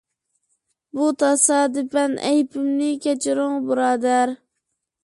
بۇ 0.99 1.09
تاسادىپەن 1.23 2.17
ئەيىبىمنى 2.31 2.91
كەچۈرۈڭ، 3.07 3.63
بۇرادەر. 3.71 4.37